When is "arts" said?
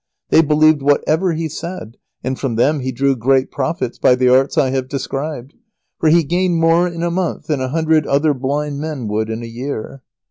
4.35-4.57